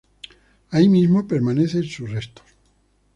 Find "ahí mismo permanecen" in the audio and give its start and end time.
0.71-1.83